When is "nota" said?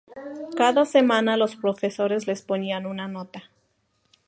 3.07-3.51